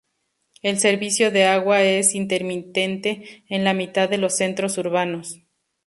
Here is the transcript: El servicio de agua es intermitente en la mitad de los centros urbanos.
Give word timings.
El 0.63 0.79
servicio 0.79 1.29
de 1.29 1.43
agua 1.45 1.83
es 1.83 2.15
intermitente 2.15 3.43
en 3.49 3.63
la 3.63 3.75
mitad 3.75 4.09
de 4.09 4.17
los 4.17 4.35
centros 4.35 4.79
urbanos. 4.79 5.37